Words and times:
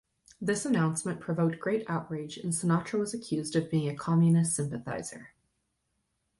This 0.41 0.65
announcement 0.65 1.19
provoked 1.19 1.59
great 1.59 1.87
outrage, 1.87 2.37
and 2.39 2.51
Sinatra 2.51 2.97
was 2.97 3.13
accused 3.13 3.55
of 3.55 3.69
being 3.69 3.87
a 3.87 3.95
Communist 3.95 4.55
sympathizer. 4.55 5.35